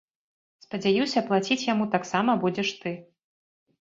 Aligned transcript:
Спадзяюся, 0.65 1.23
плаціць 1.29 1.67
яму 1.73 1.85
таксама 1.99 2.31
будзеш 2.45 2.69
ты! 2.83 2.99